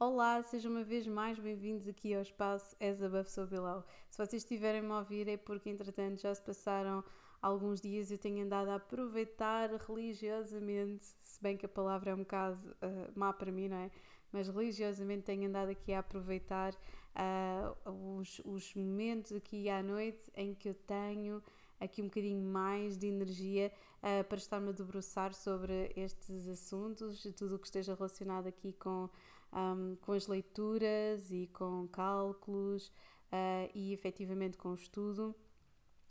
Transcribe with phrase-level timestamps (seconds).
[0.00, 3.82] Olá, sejam uma vez mais bem-vindos aqui ao espaço As Above So Below.
[4.08, 7.02] Se vocês estiverem-me a ouvir é porque, entretanto, já se passaram
[7.42, 12.14] alguns dias e eu tenho andado a aproveitar religiosamente, se bem que a palavra é
[12.14, 13.90] um bocado uh, má para mim, não é?
[14.30, 16.74] Mas religiosamente tenho andado aqui a aproveitar
[17.16, 21.42] uh, os, os momentos aqui à noite em que eu tenho
[21.80, 27.56] aqui um bocadinho mais de energia uh, para estar-me a debruçar sobre estes assuntos, tudo
[27.56, 29.10] o que esteja relacionado aqui com,
[29.52, 32.88] um, com as leituras e com cálculos
[33.32, 35.34] uh, e efetivamente com estudo.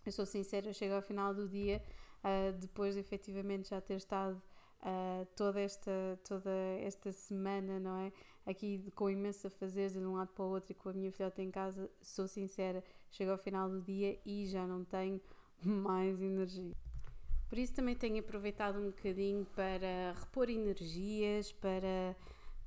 [0.06, 1.84] Eu sou sincera, eu chego ao final do dia,
[2.24, 4.42] uh, depois de efetivamente já ter estado
[4.80, 8.12] Uh, toda, esta, toda esta semana, não é?
[8.46, 11.42] Aqui com imensa fazer de um lado para o outro e com a minha filhota
[11.42, 15.20] em casa, sou sincera, chego ao final do dia e já não tenho
[15.66, 16.76] mais energia.
[17.50, 22.16] Por isso também tenho aproveitado um bocadinho para repor energias, para,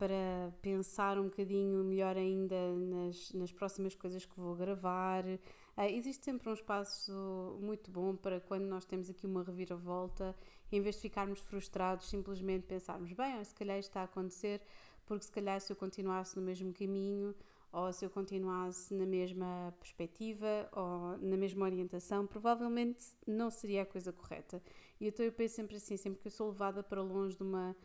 [0.01, 5.27] para pensar um bocadinho melhor ainda nas, nas próximas coisas que vou gravar.
[5.27, 7.12] Uh, existe sempre um espaço
[7.61, 10.34] muito bom para quando nós temos aqui uma reviravolta,
[10.73, 14.62] em vez de ficarmos frustrados, simplesmente pensarmos: bem, se calhar isto está a acontecer,
[15.05, 17.35] porque se calhar se eu continuasse no mesmo caminho
[17.70, 23.87] ou se eu continuasse na mesma perspectiva ou na mesma orientação, provavelmente não seria a
[23.87, 24.62] coisa correta.
[24.98, 27.77] E então eu penso sempre assim, sempre que eu sou levada para longe de, uma,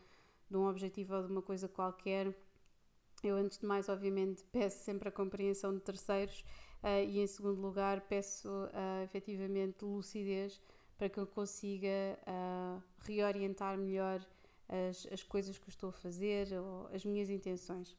[0.50, 2.34] de um objetivo ou de uma coisa qualquer,
[3.22, 6.44] eu antes de mais, obviamente, peço sempre a compreensão de terceiros
[6.82, 10.60] uh, e em segundo lugar peço uh, efetivamente lucidez
[10.96, 11.88] para que eu consiga
[12.26, 14.20] uh, reorientar melhor
[14.68, 17.96] as, as coisas que estou a fazer ou as minhas intenções.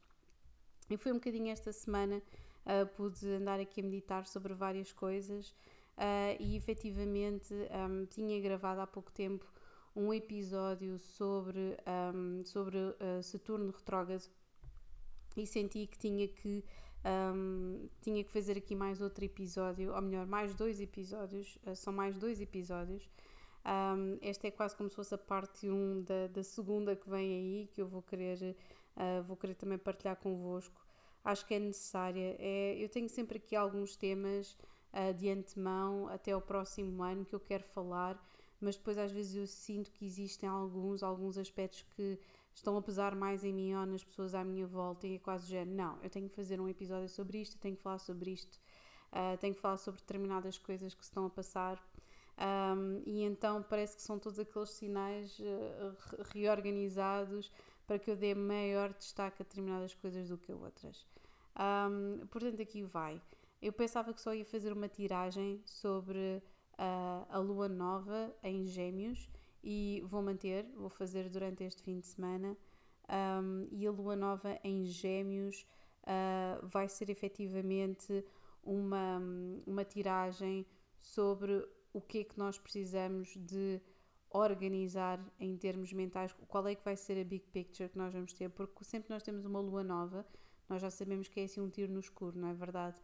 [0.90, 2.22] E foi um bocadinho esta semana,
[2.66, 5.50] uh, pude andar aqui a meditar sobre várias coisas
[5.98, 9.46] uh, e efetivamente um, tinha gravado há pouco tempo
[9.98, 11.76] um episódio sobre,
[12.14, 14.30] um, sobre uh, Saturno retrógrado
[15.36, 16.64] e senti que tinha que
[17.34, 21.92] um, tinha que fazer aqui mais outro episódio, ou melhor, mais dois episódios, uh, são
[21.92, 23.10] mais dois episódios.
[23.66, 27.10] Um, esta é quase como se fosse a parte 1 um da, da segunda que
[27.10, 28.56] vem aí, que eu vou querer
[28.98, 30.86] uh, vou querer também partilhar convosco.
[31.24, 32.36] Acho que é necessária.
[32.40, 34.58] É, eu tenho sempre aqui alguns temas
[34.94, 38.22] uh, de antemão até o próximo ano que eu quero falar,
[38.60, 42.20] mas depois às vezes eu sinto que existem alguns, alguns aspectos que
[42.54, 45.52] estão a pesar mais em mim ou nas pessoas à minha volta e é quase
[45.52, 48.60] já, não, eu tenho que fazer um episódio sobre isto, tenho que falar sobre isto,
[49.12, 51.82] uh, tenho que falar sobre determinadas coisas que se estão a passar.
[52.40, 55.96] Um, e então parece que são todos aqueles sinais uh,
[56.32, 57.52] reorganizados
[57.88, 61.06] para que eu dê maior destaque a determinadas coisas do que a outras.
[61.58, 63.20] Um, portanto, aqui vai.
[63.62, 66.44] Eu pensava que só ia fazer uma tiragem sobre
[66.78, 69.30] uh, a lua nova em Gêmeos
[69.64, 72.58] e vou manter, vou fazer durante este fim de semana.
[73.10, 75.66] Um, e a lua nova em Gêmeos
[76.04, 78.24] uh, vai ser efetivamente
[78.64, 79.22] uma,
[79.66, 80.66] uma tiragem
[81.00, 83.82] sobre o que é que nós precisamos de
[84.30, 88.34] organizar em termos mentais, qual é que vai ser a big picture que nós vamos
[88.34, 90.26] ter, porque sempre nós temos uma lua nova,
[90.70, 93.02] nós já sabemos que é assim um tiro no escuro, não é verdade?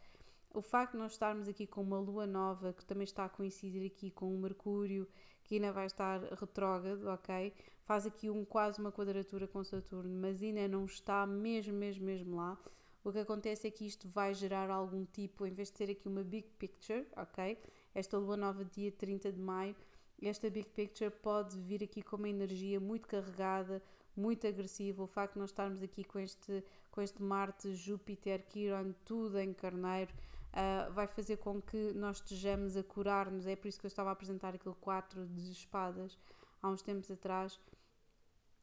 [0.54, 3.88] O facto de nós estarmos aqui com uma lua nova, que também está a coincidir
[3.88, 5.08] aqui com o Mercúrio,
[5.44, 7.52] que ainda vai estar retrógrado, ok?
[7.86, 12.36] Faz aqui um, quase uma quadratura com Saturno, mas ainda não está mesmo, mesmo, mesmo
[12.36, 12.56] lá.
[13.04, 16.08] O que acontece é que isto vai gerar algum tipo, em vez de ter aqui
[16.08, 17.58] uma big picture, ok?
[17.96, 19.76] Esta lua nova, dia 30 de maio,
[20.22, 23.82] esta big picture pode vir aqui com uma energia muito carregada,
[24.16, 25.02] muito agressiva.
[25.02, 29.52] O facto de nós estarmos aqui com este, com este Marte, Júpiter, Quiron, tudo em
[29.52, 30.14] carneiro,
[30.54, 33.46] uh, vai fazer com que nós estejamos a curar-nos.
[33.46, 36.18] É por isso que eu estava a apresentar aquele 4 de espadas
[36.62, 37.60] há uns tempos atrás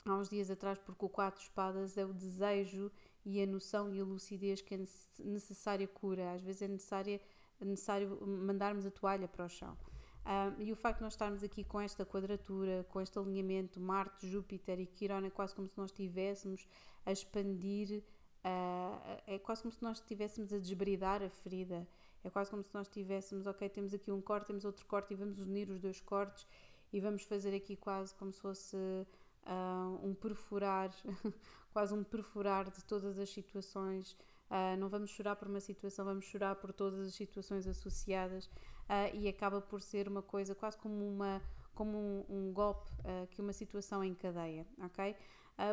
[0.04, 2.90] há uns dias atrás, porque o quatro espadas é o desejo
[3.24, 4.78] e a noção e a lucidez que é
[5.18, 6.32] necessária cura.
[6.32, 7.20] Às vezes é, necessária,
[7.60, 9.76] é necessário mandarmos a toalha para o chão.
[10.20, 14.28] Um, e o facto de nós estarmos aqui com esta quadratura, com este alinhamento Marte,
[14.28, 16.66] Júpiter e Quirón, é quase como se nós estivéssemos
[17.06, 18.02] a expandir,
[18.45, 21.87] uh, é quase como se nós estivéssemos a desbridar a ferida,
[22.22, 25.16] é quase como se nós estivéssemos, ok, temos aqui um corte, temos outro corte e
[25.16, 26.47] vamos unir os dois cortes
[26.92, 30.91] e vamos fazer aqui quase como se fosse uh, um perfurar,
[31.72, 34.13] quase um perfurar de todas as situações.
[34.51, 39.15] Uh, não vamos chorar por uma situação, vamos chorar por todas as situações associadas uh,
[39.15, 41.41] e acaba por ser uma coisa quase como uma
[41.72, 42.91] como um, um golpe
[43.31, 45.16] que uma situação encadeia, ok?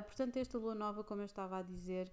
[0.06, 2.10] portanto, esta lua nova, como eu estava a dizer,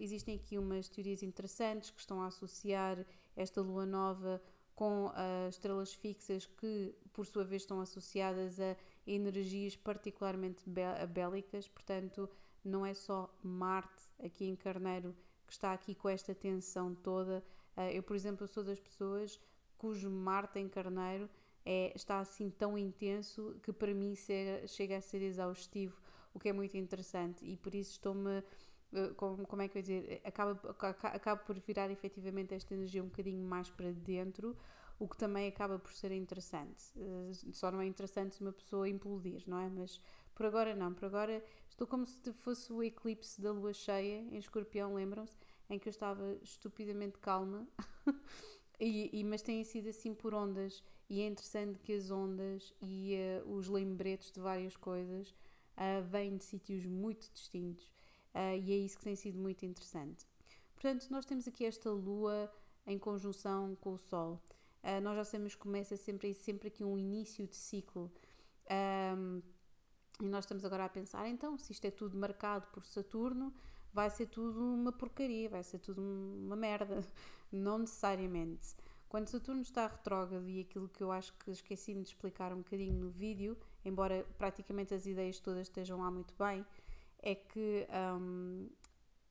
[0.00, 3.04] existem aqui umas teorias interessantes que estão a associar
[3.36, 4.40] esta lua nova
[4.74, 8.76] com uh, estrelas fixas que, por sua vez, estão associadas a
[9.06, 10.62] energias particularmente
[11.12, 12.28] bélicas, portanto,
[12.64, 15.14] não é só Marte aqui em Carneiro
[15.46, 17.44] que está aqui com esta tensão toda.
[17.76, 19.38] Uh, eu, por exemplo, sou das pessoas
[19.76, 21.28] cujo Marte em Carneiro
[21.64, 26.00] é, está assim tão intenso que para mim chega, chega a ser exaustivo,
[26.32, 28.42] o que é muito interessante e por isso estou-me
[29.16, 33.06] como, como é que eu ia dizer, acaba, acaba por virar efetivamente esta energia um
[33.06, 34.56] bocadinho mais para dentro,
[34.98, 36.84] o que também acaba por ser interessante.
[36.96, 39.68] Eh, só não é interessante uma pessoa implodir, não é?
[39.68, 40.00] Mas
[40.34, 44.36] por agora não, por agora estou como se fosse o eclipse da lua cheia em
[44.36, 45.36] escorpião, lembram-se?
[45.68, 47.66] Em que eu estava estupidamente calma,
[48.78, 53.16] e, e, mas tem sido assim por ondas, e é interessante que as ondas e
[53.44, 57.90] uh, os lembretes de várias coisas uh, vêm de sítios muito distintos
[58.34, 60.26] uh, e é isso que tem sido muito interessante.
[60.74, 62.52] Portanto, nós temos aqui esta lua
[62.86, 64.40] em conjunção com o Sol.
[64.82, 68.12] Uh, nós já sabemos que começa sempre, sempre aqui um início de ciclo.
[69.16, 69.42] Um,
[70.20, 73.52] e nós estamos agora a pensar, então, se isto é tudo marcado por Saturno,
[73.92, 77.02] vai ser tudo uma porcaria, vai ser tudo uma merda.
[77.50, 78.74] Não necessariamente.
[79.08, 82.94] Quando Saturno está retrógrado, e aquilo que eu acho que esqueci-me de explicar um bocadinho
[82.94, 86.66] no vídeo, embora praticamente as ideias todas estejam lá muito bem,
[87.24, 87.86] é que
[88.20, 88.68] um,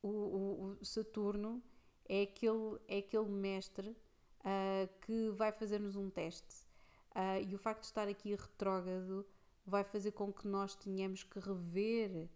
[0.02, 1.62] o, o, o, Saturno
[2.08, 6.66] é aquele, é aquele mestre uh, que vai fazer-nos um teste.
[7.14, 9.24] Uh, e o facto de estar aqui retrógrado
[9.64, 12.28] vai fazer com que nós tenhamos que rever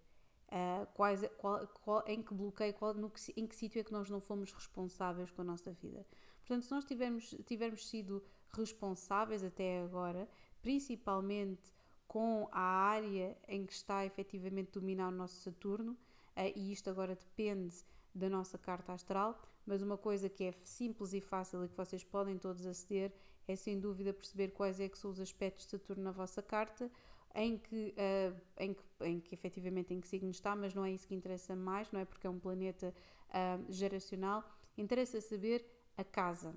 [0.47, 3.93] uh, quais, qual, qual, em que bloqueio, qual, no que, em que sítio é que
[3.93, 6.07] nós não fomos responsáveis com a nossa vida.
[6.39, 8.23] Portanto, se nós tivermos, tivermos sido
[8.55, 10.29] responsáveis até agora,
[10.63, 11.73] principalmente
[12.09, 17.15] com a área em que está efetivamente dominar o nosso Saturno, uh, e isto agora
[17.15, 17.77] depende
[18.15, 22.03] da nossa carta astral, mas uma coisa que é simples e fácil e que vocês
[22.03, 23.13] podem todos aceder
[23.47, 26.91] é sem dúvida perceber quais é que são os aspectos de Saturno na vossa carta,
[27.35, 30.91] em que, uh, em que, em que efetivamente em que signo está, mas não é
[30.91, 32.05] isso que interessa mais, não é?
[32.05, 32.95] Porque é um planeta
[33.29, 34.43] uh, geracional,
[34.77, 35.65] interessa saber
[35.97, 36.55] a casa,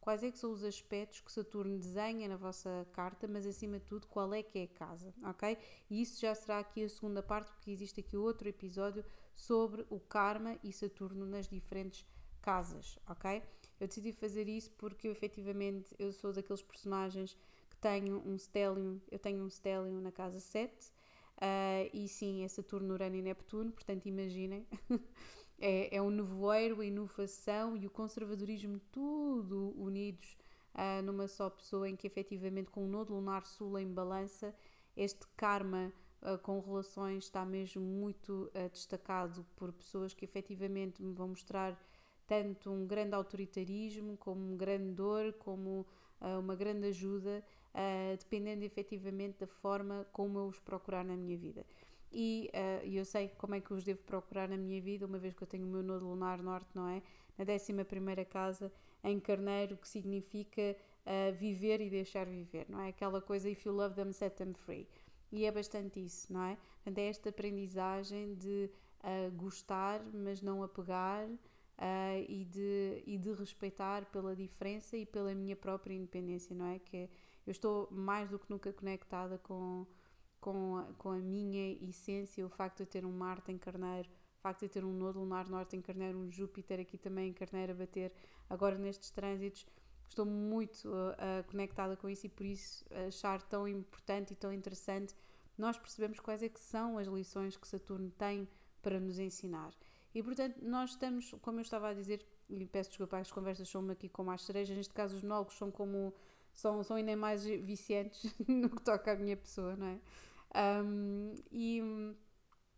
[0.00, 3.84] quais é que são os aspectos que Saturno desenha na vossa carta, mas acima de
[3.84, 5.58] tudo, qual é que é a casa, ok?
[5.90, 9.04] E isso já será aqui a segunda parte, porque existe aqui outro episódio
[9.34, 12.06] sobre o karma e Saturno nas diferentes
[12.40, 13.42] casas, ok?
[13.78, 17.36] Eu decidi fazer isso porque eu, efetivamente eu sou daqueles personagens
[17.68, 20.90] que tenho um stellium, eu tenho um stellium na casa 7, uh,
[21.40, 24.66] eh, e sim, é Saturno, Urano e Neptuno, portanto imaginem
[25.60, 30.38] é, é o nevoeiro, a inovação e o conservadorismo tudo unidos
[30.74, 34.54] uh, numa só pessoa em que efetivamente com o nodo lunar sul em balança
[34.96, 35.92] este karma
[36.22, 41.78] uh, com relações está mesmo muito uh, destacado por pessoas que efetivamente me vão mostrar
[42.26, 45.84] tanto um grande autoritarismo como uma grande dor, como
[46.38, 47.42] uma grande ajuda,
[48.20, 51.66] dependendo efetivamente da forma como eu os procurar na minha vida
[52.12, 55.34] e uh, eu sei como é que os devo procurar na minha vida, uma vez
[55.34, 57.02] que eu tenho o meu nodo lunar norte, não é?
[57.38, 58.72] Na 11 primeira casa,
[59.02, 60.76] em carneiro, que significa
[61.06, 62.88] uh, viver e deixar viver, não é?
[62.88, 64.88] Aquela coisa, if you love them, set them free.
[65.32, 66.58] E é bastante isso, não é?
[66.82, 68.68] Portanto, é esta aprendizagem de
[69.04, 71.28] uh, gostar, mas não apegar,
[71.80, 76.78] uh, e, de, e de respeitar pela diferença e pela minha própria independência, não é?
[76.78, 77.08] Que
[77.46, 79.86] eu estou mais do que nunca conectada com
[80.40, 84.08] com a, com a minha essência, o facto de eu ter um Marte em Carneiro,
[84.08, 87.30] o facto de eu ter um Nodo Lunar Norte em Carneiro, um Júpiter aqui também
[87.30, 88.12] em Carneiro a bater,
[88.48, 89.66] agora nestes trânsitos,
[90.08, 94.52] estou muito uh, uh, conectada com isso e por isso achar tão importante e tão
[94.52, 95.14] interessante
[95.60, 98.48] nós percebemos quais é que são as lições que Saturno tem
[98.82, 99.72] para nos ensinar.
[100.14, 103.88] E portanto, nós estamos, como eu estava a dizer, e peço desculpa, as conversas são
[103.90, 106.12] aqui com mais cerejas, neste caso os monólogos são como
[106.52, 110.00] são, são ainda mais viciantes no que toca à minha pessoa, não é?
[110.54, 111.80] Um, e,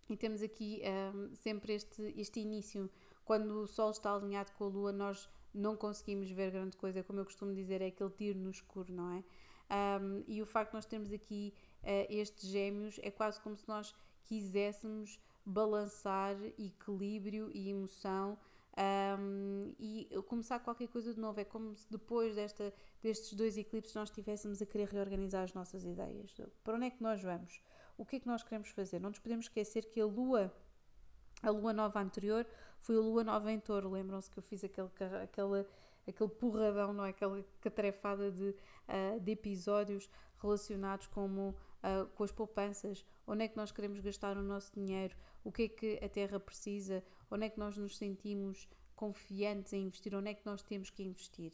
[0.08, 0.82] e, temos aqui
[1.14, 2.90] um, sempre este, este início.
[3.24, 7.20] Quando o Sol está alinhado com a Lua, nós não conseguimos ver grande coisa, como
[7.20, 9.24] eu costumo dizer, é aquele tiro no escuro, não é?
[10.00, 13.66] Um, e o facto de nós termos aqui uh, estes gêmeos é quase como se
[13.66, 18.38] nós quiséssemos balançar equilíbrio e emoção
[19.18, 19.71] um,
[20.32, 21.38] começar qualquer coisa de novo.
[21.38, 22.72] É como se depois desta,
[23.02, 26.34] destes dois eclipses nós estivéssemos a querer reorganizar as nossas ideias.
[26.64, 27.60] Para onde é que nós vamos?
[27.98, 28.98] O que é que nós queremos fazer?
[28.98, 30.50] Não nos podemos esquecer que a Lua,
[31.42, 32.46] a Lua nova anterior,
[32.78, 33.90] foi a Lua nova em touro.
[33.90, 34.88] Lembram-se que eu fiz aquele,
[35.22, 35.66] aquele,
[36.08, 37.10] aquele porradão, não é?
[37.10, 38.54] Aquela catrefada de,
[38.88, 40.08] uh, de episódios
[40.40, 45.14] relacionados como, uh, com as poupanças, onde é que nós queremos gastar o nosso dinheiro,
[45.44, 48.66] o que é que a Terra precisa, onde é que nós nos sentimos
[49.02, 51.52] confiantes em investir, onde é que nós temos que investir.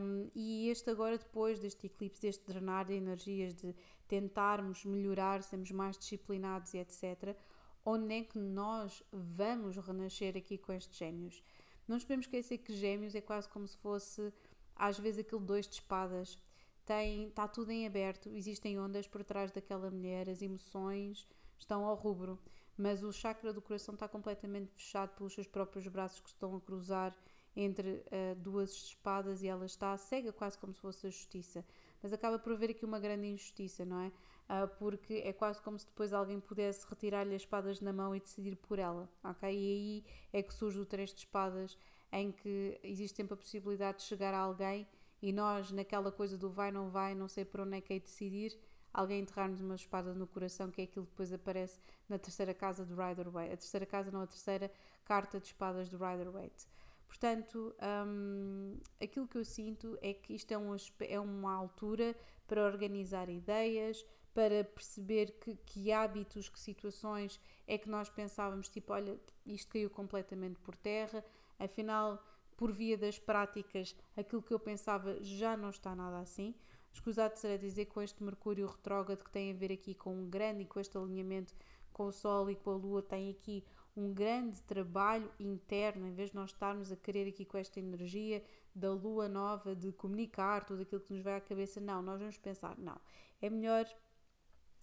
[0.00, 3.74] Um, e este agora, depois deste eclipse, deste drenar de energias, de
[4.06, 7.36] tentarmos melhorar, sermos mais disciplinados e etc.,
[7.84, 11.42] onde é que nós vamos renascer aqui com estes gêmeos.
[11.88, 14.32] Não nos podemos esquecer que gêmeos é quase como se fosse,
[14.76, 16.38] às vezes, aquele dois de espadas.
[16.86, 21.26] Tem, está tudo em aberto, existem ondas por trás daquela mulher, as emoções
[21.58, 22.38] estão ao rubro,
[22.78, 26.60] mas o chakra do coração está completamente fechado pelos seus próprios braços que estão a
[26.60, 27.14] cruzar
[27.56, 31.64] entre uh, duas espadas e ela está cega, quase como se fosse a justiça.
[32.00, 34.06] Mas acaba por haver aqui uma grande injustiça, não é?
[34.06, 38.20] Uh, porque é quase como se depois alguém pudesse retirar-lhe as espadas na mão e
[38.20, 39.52] decidir por ela, ok?
[39.52, 41.76] E aí é que surge o três de espadas,
[42.12, 44.86] em que existe sempre a possibilidade de chegar a alguém
[45.20, 47.98] e nós, naquela coisa do vai, não vai, não sei por onde é que é
[47.98, 48.56] decidir,
[48.92, 51.78] alguém enterrar-nos uma espada no coração, que é aquilo que depois aparece
[52.08, 53.54] na terceira casa do Rider-Waite.
[53.54, 54.70] A terceira casa, não a terceira
[55.04, 56.66] carta de espadas do Rider-Waite.
[57.06, 57.74] Portanto,
[58.06, 62.14] um, aquilo que eu sinto é que isto é, um, é uma altura
[62.46, 64.04] para organizar ideias,
[64.34, 69.90] para perceber que, que, hábitos, que situações é que nós pensávamos, tipo, olha, isto caiu
[69.90, 71.24] completamente por terra,
[71.58, 72.22] afinal,
[72.56, 76.54] por via das práticas, aquilo que eu pensava já não está nada assim.
[76.98, 80.62] Escusado será dizer com este Mercúrio retrógrado que tem a ver aqui com um grande
[80.62, 81.54] e com este alinhamento
[81.92, 83.64] com o Sol e com a Lua, tem aqui
[83.96, 88.42] um grande trabalho interno, em vez de nós estarmos a querer aqui com esta energia
[88.74, 92.36] da lua nova, de comunicar tudo aquilo que nos vai à cabeça, não, nós vamos
[92.36, 93.00] pensar, não,
[93.40, 93.86] é melhor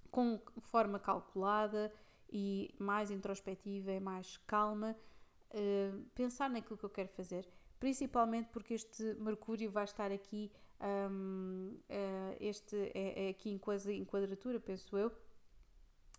[0.10, 1.92] com forma calculada
[2.32, 4.96] e mais introspectiva e mais calma,
[5.52, 7.46] uh, pensar naquilo que eu quero fazer,
[7.78, 10.50] principalmente porque este Mercúrio vai estar aqui,
[10.82, 15.12] um, uh, eh, este é, é aqui em quase quadratura, penso eu,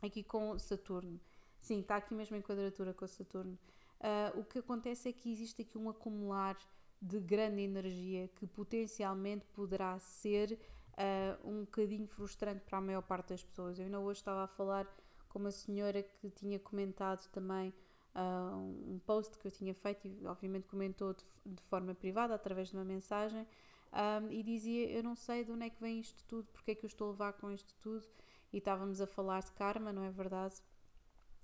[0.03, 1.21] aqui com Saturno.
[1.61, 3.59] Sim, está aqui mesmo em quadratura com Saturno.
[4.01, 6.57] Uh, o que acontece é que existe aqui um acumular
[7.01, 10.59] de grande energia que potencialmente poderá ser
[10.93, 13.79] uh, um bocadinho frustrante para a maior parte das pessoas.
[13.79, 14.87] Eu ainda hoje estava a falar
[15.29, 17.73] com uma senhora que tinha comentado também
[18.15, 22.71] uh, um post que eu tinha feito e obviamente comentou de, de forma privada através
[22.71, 23.47] de uma mensagem
[23.93, 26.75] um, e dizia eu não sei de onde é que vem isto tudo, porque é
[26.75, 28.07] que eu estou a levar com isto tudo
[28.53, 30.57] e estávamos a falar de karma, não é verdade?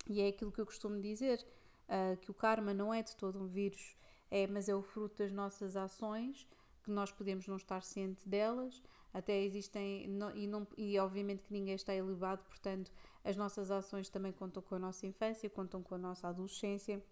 [0.09, 1.47] E é aquilo que eu costumo dizer,
[1.89, 3.97] uh, que o karma não é de todo um vírus,
[4.31, 6.47] é, mas é o fruto das nossas ações,
[6.83, 8.83] que nós podemos não estar ciente delas,
[9.15, 12.91] até existem, e, não, e obviamente que ninguém está elevado, portanto
[13.25, 17.03] as nossas ações também contam com a nossa infância, contam com a nossa adolescência,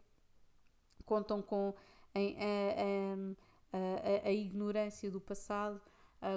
[1.05, 1.75] contam com
[2.15, 3.37] a, a,
[3.73, 5.81] a, a ignorância do passado,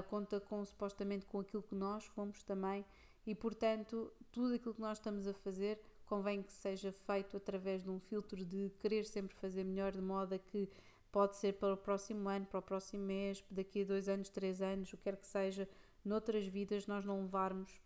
[0.10, 2.86] conta com supostamente com aquilo que nós fomos também,
[3.26, 7.90] e portanto tudo aquilo que nós estamos a fazer convém que seja feito através de
[7.90, 10.70] um filtro de querer sempre fazer melhor, de modo a que
[11.12, 14.62] pode ser para o próximo ano, para o próximo mês, daqui a dois anos, três
[14.62, 15.68] anos, o que quer que seja,
[16.04, 17.82] noutras vidas nós não levarmos,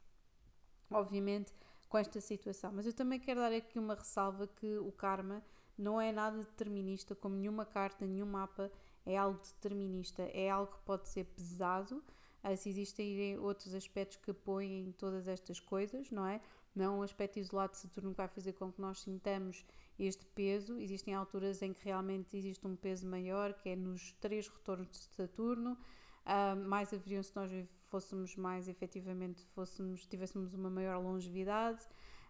[0.89, 1.53] obviamente,
[1.87, 2.71] com esta situação.
[2.73, 5.43] Mas eu também quero dar aqui uma ressalva que o karma
[5.77, 8.71] não é nada determinista, como nenhuma carta, nenhum mapa
[9.07, 12.03] é algo determinista, é algo que pode ser pesado,
[12.43, 16.39] ah, se existem outros aspectos que apoiem todas estas coisas, não é?
[16.77, 19.65] não é um aspecto isolado de Saturno que vai fazer com que nós sintamos
[19.99, 20.79] este peso.
[20.79, 24.97] Existem alturas em que realmente existe um peso maior, que é nos três retornos de
[25.15, 25.73] Saturno.
[25.73, 27.51] Uh, mais haveriam se nós
[27.85, 31.81] fôssemos mais efetivamente, fôssemos, tivéssemos uma maior longevidade,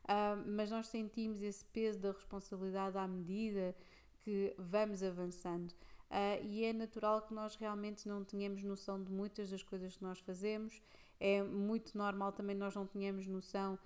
[0.04, 3.76] uh, mas nós sentimos esse peso da responsabilidade à medida
[4.20, 5.74] que vamos avançando.
[6.10, 10.04] Uh, e é natural que nós realmente não tenhamos noção de muitas das coisas que
[10.04, 10.82] nós fazemos.
[11.20, 13.78] É muito normal também nós não tenhamos noção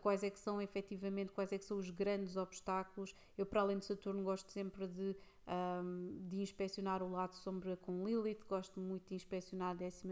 [0.00, 3.14] quais é que são efetivamente, quais é que são os grandes obstáculos.
[3.38, 5.14] Eu, para além de Saturno, gosto sempre de,
[5.46, 10.02] um, de inspecionar o lado sombra com Lilith, gosto muito de inspecionar a 12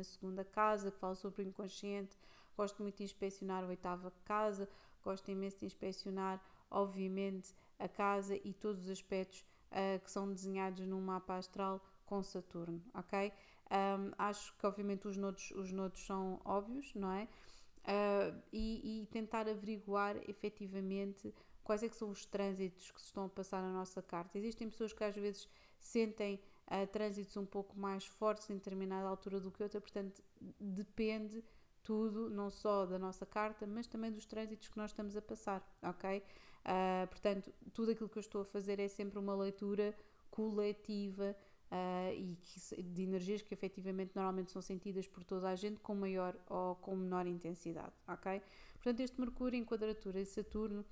[0.53, 2.17] casa, que fala sobre o inconsciente,
[2.57, 4.69] gosto muito de inspecionar a oitava casa,
[5.03, 6.41] gosto imenso de inspecionar,
[6.71, 9.45] obviamente, a casa e todos os aspectos
[9.75, 13.33] uh, que são desenhados num mapa astral com Saturno, ok?
[13.71, 17.29] Um, acho que, obviamente, os nodos, os nodos são óbvios, não é?
[17.85, 23.27] uh, e, e, tentar averiguar efetivamente quais é que são os trânsitos que se estão
[23.27, 24.39] a passar na nossa carta.
[24.39, 29.41] Existem pessoas que às vezes sentem uh, trânsitos um pouco mais fortes em determinada altura
[29.41, 30.23] do que outra, portanto
[30.59, 31.45] depende
[31.83, 35.63] tudo, não só da nossa carta, mas também dos trânsitos que nós estamos a passar,
[35.83, 36.23] ok?
[36.65, 39.95] Uh, portanto, tudo aquilo que eu estou a fazer é sempre uma leitura
[40.31, 41.37] coletiva
[41.71, 45.95] uh, e que, de energias que efetivamente normalmente são sentidas por toda a gente com
[45.95, 48.41] maior ou com menor intensidade, ok?
[48.75, 50.85] Portanto, este Mercúrio em quadratura de Saturno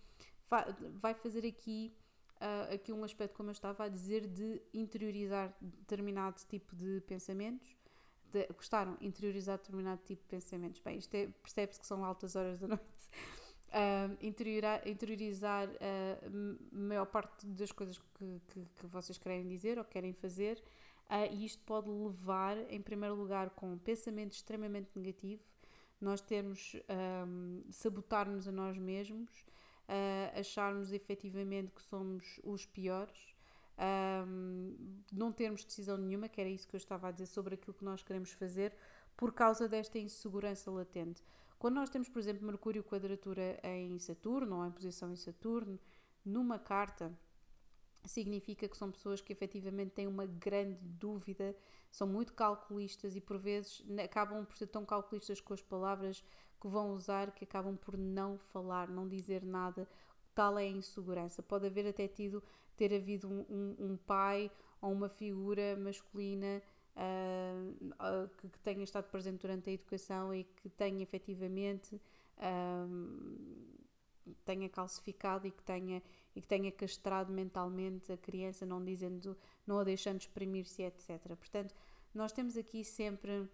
[1.00, 1.94] vai fazer aqui,
[2.36, 7.74] uh, aqui um aspecto, como eu estava a dizer, de interiorizar determinado tipo de pensamentos.
[8.30, 8.96] De, gostaram?
[9.00, 10.80] Interiorizar determinado tipo de pensamentos.
[10.80, 12.84] Bem, isto é, percebe-se que são altas horas da noite.
[14.20, 20.12] Interiorizar, interiorizar a maior parte das coisas que, que, que, vocês querem dizer ou querem
[20.12, 20.62] fazer.
[21.12, 25.42] Uh, e isto pode levar, em primeiro lugar, com um pensamento extremamente negativo,
[26.00, 26.74] nós termos,
[27.26, 29.30] um, sabotar-nos a nós mesmos,
[29.88, 33.34] uh, acharmos efetivamente que somos os piores,
[34.26, 34.74] um,
[35.12, 37.84] não termos decisão nenhuma, que era isso que eu estava a dizer sobre aquilo que
[37.84, 38.74] nós queremos fazer,
[39.14, 41.22] por causa desta insegurança latente.
[41.62, 45.78] Quando nós temos, por exemplo, Mercúrio quadratura em Saturno ou em posição em Saturno,
[46.24, 47.16] numa carta,
[48.04, 51.54] significa que são pessoas que efetivamente têm uma grande dúvida,
[51.88, 56.24] são muito calculistas e por vezes acabam por ser tão calculistas com as palavras
[56.60, 59.88] que vão usar que acabam por não falar, não dizer nada.
[60.34, 61.44] Tal é a insegurança.
[61.44, 62.42] Pode haver até tido,
[62.76, 64.50] ter havido um, um, um pai
[64.80, 66.60] ou uma figura masculina
[66.96, 73.82] uh, que, que, tenha estado presente durante a educação e que tenha efetivamente uh,
[74.44, 76.02] tenha calcificado e que tenha
[76.34, 81.20] e que tenha castrado mentalmente a criança, não dizendo, não a deixando exprimir-se, etc.
[81.36, 81.74] Portanto,
[82.14, 83.46] nós temos aqui sempre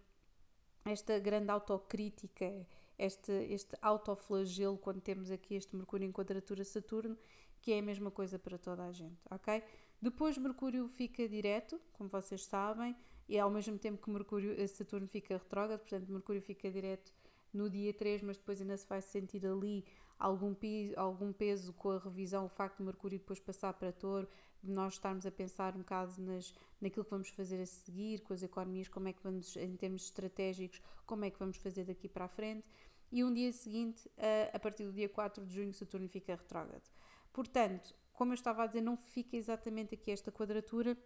[0.85, 2.65] esta grande autocrítica,
[2.97, 7.17] este, este autoflagelo quando temos aqui este Mercúrio em quadratura Saturno,
[7.61, 9.61] que é a mesma coisa para toda a gente, ok?
[10.01, 12.95] Depois Mercúrio fica direto, como vocês sabem,
[13.29, 17.13] e ao mesmo tempo que Mercúrio, eh, Saturno fica retrógrado, portanto Mercúrio fica direto
[17.53, 19.85] no dia 3, mas depois ainda se vai sentir ali
[20.17, 20.55] algum,
[20.97, 24.27] algum peso com a revisão, o facto de Mercúrio depois passar para Touro,
[24.63, 28.33] de nós estarmos a pensar um bocado nas, naquilo que vamos fazer a seguir, com
[28.33, 32.09] as economias, como é que vamos, em termos estratégicos, como é que vamos fazer daqui
[32.09, 32.65] para a frente.
[33.11, 34.09] E um dia seguinte,
[34.53, 36.83] a, partir do dia 4 de junho, Saturno fica retrógrado.
[37.31, 40.97] Portanto, como eu estava a dizer, não fica exatamente aqui esta quadratura,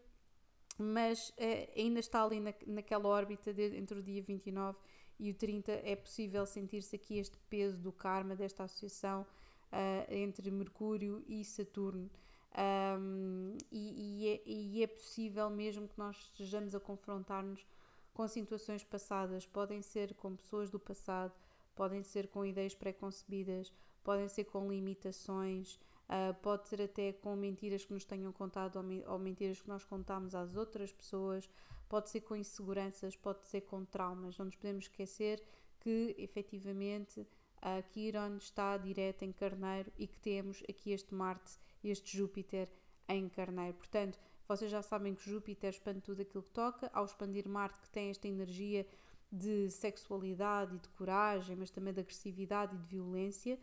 [0.82, 1.34] mas uh,
[1.76, 4.78] ainda está ali na, naquela órbita de, entre o dia 29
[5.20, 5.72] e o 30.
[5.72, 12.10] É possível sentir-se aqui este peso do karma, desta associação uh, entre Mercúrio e Saturno.
[12.56, 17.66] Um, e, e, é, e, é, possível mesmo que nós estejamos a confrontar-nos
[18.14, 21.34] com situações passadas, podem ser com pessoas do passado,
[21.76, 27.86] podem ser com ideias pré-concebidas, podem ser com limitações, Uh, pode ser até com mentiras
[27.86, 28.76] que nos tenham contado
[29.08, 31.50] ou, mentiras que nós contamos às outras pessoas,
[31.88, 34.38] pode ser com inseguranças, pode ser com traumas.
[34.38, 35.42] Não nos podemos esquecer
[35.80, 37.26] que efetivamente
[37.62, 42.70] a Quiron está direta em Carneiro e que temos aqui este Marte e este Júpiter
[43.08, 43.76] em Carneiro.
[43.76, 47.90] Portanto, vocês já sabem que Júpiter expande tudo aquilo que toca, ao expandir Marte, que
[47.90, 48.86] tem esta energia
[49.32, 53.58] de sexualidade e de coragem, mas também de agressividade e de violência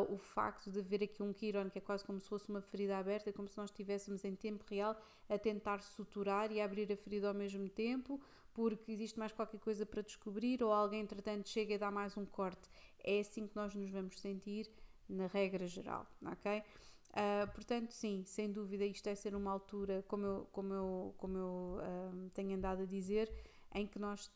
[0.00, 2.96] o facto de haver aqui um Quiron que é quase como se fosse uma ferida
[2.96, 4.96] aberta, é como se nós estivéssemos em tempo real
[5.28, 8.20] a tentar suturar e abrir a ferida ao mesmo tempo,
[8.54, 12.24] porque existe mais qualquer coisa para descobrir ou alguém, entretanto, chega e dá mais um
[12.24, 12.68] corte.
[13.02, 14.70] É assim que nós nos vamos sentir,
[15.08, 16.62] na regra geral, ok?
[17.10, 21.36] Uh, portanto, sim, sem dúvida, isto é ser uma altura, como eu, como eu, como
[21.36, 23.30] eu uh, tenho andado a dizer,
[23.74, 24.30] em que nós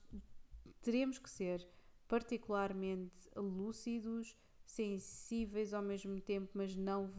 [0.82, 1.66] teremos que ser
[2.06, 7.10] particularmente lúcidos, sensíveis ao mesmo tempo, mas não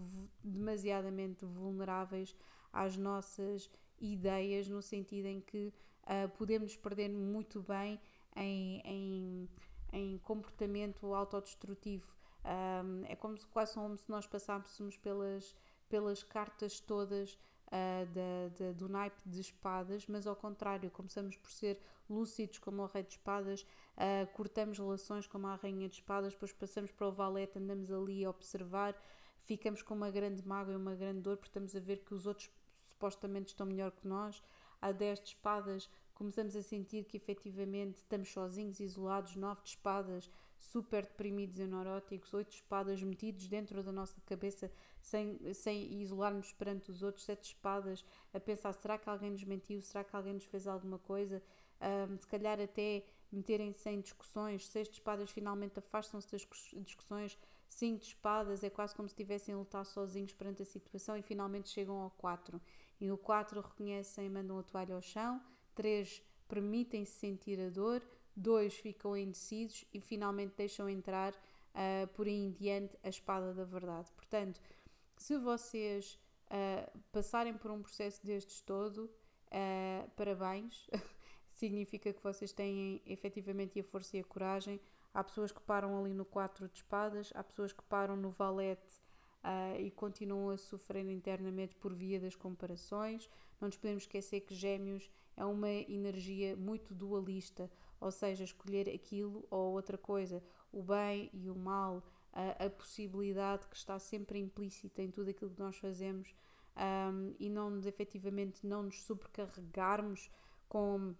[0.43, 2.35] demasiadamente vulneráveis
[2.71, 7.99] às nossas ideias, no sentido em que uh, podemos perder muito bem
[8.35, 9.49] em, em,
[9.93, 12.15] em comportamento autodestrutivo.
[12.45, 15.55] Um, é como se, quase como se nós passássemos pelas,
[15.89, 21.51] pelas cartas todas uh, da, da, do naipe de espadas, mas ao contrário, começamos por
[21.51, 26.33] ser lúcidos como o rei de espadas, uh, cortamos relações como a rainha de espadas,
[26.33, 28.95] depois passamos para o valete, andamos ali a observar,
[29.43, 32.25] ficamos com uma grande mágoa e uma grande dor, porque estamos a ver que os
[32.25, 32.49] outros
[32.83, 34.41] supostamente estão melhor que nós.
[34.81, 40.29] Há 10 de espadas, começamos a sentir que efetivamente estamos sozinhos, isolados, 9 de espadas,
[40.59, 44.71] super deprimidos e neuróticos, oito espadas metidos dentro da nossa cabeça
[45.07, 49.81] sem, sem isolar-nos perante os outros, sete espadas a pensar: será que alguém nos mentiu?
[49.81, 51.41] Será que alguém nos fez alguma coisa?
[51.79, 56.47] Um, se calhar até meterem-se em discussões, seis de espadas finalmente afastam-se das
[56.83, 61.15] discussões, cinco de espadas é quase como se estivessem a lutar sozinhos perante a situação
[61.15, 62.59] e finalmente chegam ao quatro.
[62.99, 65.41] E o quatro reconhecem e mandam a toalha ao chão,
[65.75, 68.01] três permitem-se sentir a dor,
[68.35, 73.63] dois ficam indecisos e finalmente deixam entrar uh, por aí em diante a espada da
[73.63, 74.11] verdade.
[74.13, 74.59] Portanto,
[75.17, 80.87] se vocês uh, passarem por um processo destes todo, uh, parabéns,
[81.49, 84.79] significa que vocês têm efetivamente a força e a coragem.
[85.13, 89.01] Há pessoas que param ali no 4 de espadas, há pessoas que param no valete
[89.43, 93.29] uh, e continuam a sofrer internamente por via das comparações.
[93.59, 99.45] Não nos podemos esquecer que Gêmeos é uma energia muito dualista, ou seja, escolher aquilo
[99.49, 102.03] ou outra coisa, o bem e o mal,
[102.37, 106.35] a, a possibilidade que está sempre implícita em tudo aquilo que nós fazemos
[106.77, 110.29] um, e não nos efetivamente não nos sobrecarregarmos
[110.69, 111.15] com,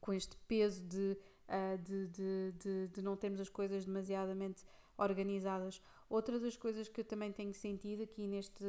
[0.00, 4.64] com este peso de, uh, de, de, de, de, não termos as coisas demasiadamente
[4.96, 5.82] organizadas.
[6.08, 8.64] Outra das coisas que eu também tenho sentido aqui neste,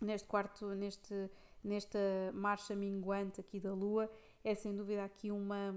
[0.00, 1.30] neste quarto, neste,
[1.62, 1.98] nesta
[2.34, 4.10] marcha minguante aqui da Lua,
[4.42, 5.76] é sem dúvida aqui uma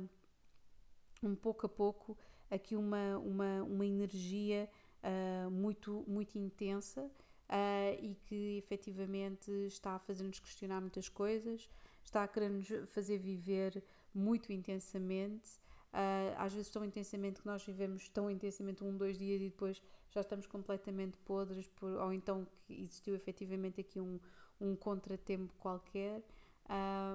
[1.21, 2.17] um pouco a pouco
[2.49, 4.69] aqui uma, uma, uma energia
[5.03, 11.69] uh, muito, muito intensa uh, e que efetivamente está a fazer-nos questionar muitas coisas,
[12.03, 13.83] está a querer-nos fazer viver
[14.13, 15.49] muito intensamente.
[15.91, 19.81] Uh, às vezes tão intensamente que nós vivemos tão intensamente um, dois dias e depois
[20.12, 24.19] já estamos completamente podres, por, ou então que existiu efetivamente aqui um,
[24.62, 26.21] um contratempo qualquer,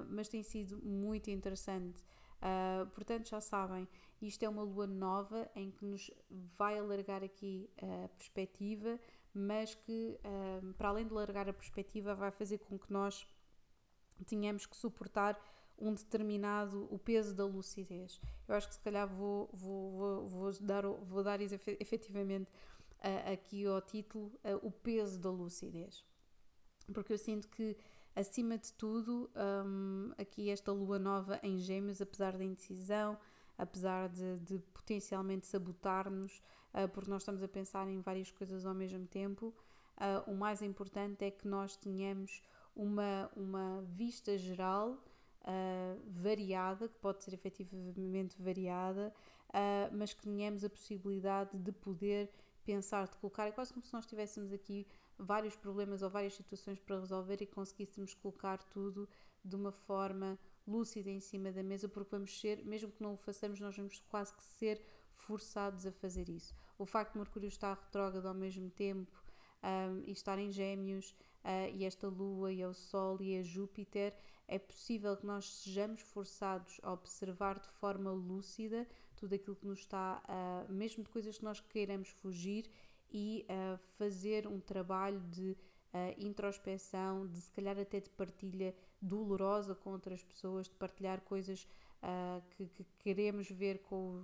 [0.09, 2.03] mas tem sido muito interessante.
[2.45, 3.87] Uh, portanto, já sabem,
[4.21, 8.99] isto é uma lua nova em que nos vai alargar aqui a perspectiva,
[9.33, 10.17] mas que,
[10.77, 13.27] para além de alargar a perspectiva, vai fazer com que nós
[14.25, 15.37] tenhamos que suportar
[15.77, 18.19] um determinado, o peso da lucidez.
[18.47, 22.49] Eu acho que se calhar vou, vou, vou, vou dar, vou dar efetivamente
[22.99, 26.05] uh, aqui ao título uh, o peso da lucidez.
[26.93, 27.75] Porque eu sinto que,
[28.15, 29.29] acima de tudo,
[29.65, 33.17] um, aqui esta lua nova em Gêmeos, apesar da indecisão,
[33.57, 36.41] apesar de, de potencialmente sabotar-nos,
[36.73, 39.53] uh, porque nós estamos a pensar em várias coisas ao mesmo tempo,
[40.27, 42.41] o mais importante é que nós tenhamos
[42.75, 45.01] uma, uma vista geral
[45.45, 49.13] uh, variada, que pode ser efetivamente variada,
[49.49, 52.29] uh, mas que tenhamos a possibilidade de poder
[52.65, 56.79] pensar, de colocar, é quase como se nós tivéssemos aqui vários problemas ou várias situações
[56.79, 59.07] para resolver e conseguíssemos colocar tudo
[59.43, 63.17] de uma forma lúcida em cima da mesa, porque vamos ser, mesmo que não o
[63.17, 64.81] façamos, nós vamos quase que ser
[65.13, 66.53] forçados a fazer isso.
[66.77, 69.11] O facto de Mercúrio estar retrógrado ao mesmo tempo
[69.63, 74.13] um, ah, e estar em Gêmeos uh, e esta Lua e o Sol e Júpiter
[74.47, 79.79] é possível que nós sejamos forçados a observar de forma lúcida tudo aquilo que nos
[79.79, 82.69] está, uh, mesmo de coisas que nós queiramos fugir,
[83.17, 85.57] e uh, fazer um trabalho de uh,
[86.17, 91.65] introspeção, de se calhar até de partilha dolorosa com outras pessoas, de partilhar coisas
[92.51, 94.21] que, que, queremos ver com,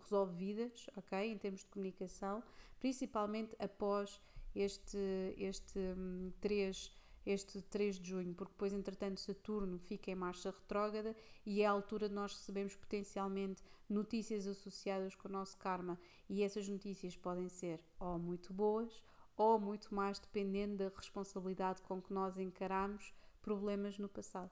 [0.00, 1.32] resolvidas, ok?
[1.32, 2.40] Em termos de comunicação,
[2.78, 4.20] principalmente após
[4.54, 6.92] este, este um, 3
[7.26, 11.70] este 3 de junho, porque depois, entretanto, Saturno fica em marcha retrógrada e é a
[11.70, 15.98] altura de nós recebermos potencialmente notícias associadas com o nosso karma.
[16.28, 19.02] E essas notícias podem ser ou muito boas
[19.36, 23.12] ou muito mais dependendo da responsabilidade com que nós encaramos
[23.42, 24.50] problemas no passado.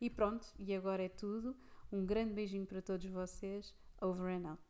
[0.00, 1.56] E pronto, e agora é tudo.
[1.92, 3.74] Um grande beijinho para todos vocês.
[4.00, 4.65] Over and out.